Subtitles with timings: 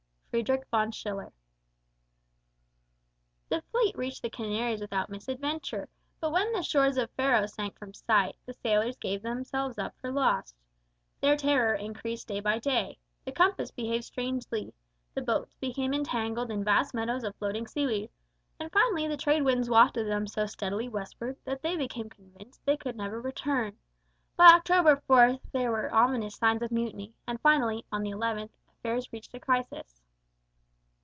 [0.33, 1.33] FRIEDRICH VON SCHILLER.
[3.49, 5.89] The fleet reached the Canaries without misadventure,
[6.21, 10.09] but when the shores of Ferro sank from sight, the sailors gave themselves up for
[10.09, 10.55] lost.
[11.19, 14.73] Their terror increased day by day; the compass behaved strangely,
[15.15, 18.09] the boats became entangled in vast meadows of floating seaweed;
[18.57, 22.77] and finally the trade winds wafted them so steadily westward that they became convinced they
[22.77, 23.77] could never return.
[24.37, 29.11] By October 4 there were ominous signs of mutiny, and finally, on the 11th, affairs
[29.11, 29.97] reached a crisis.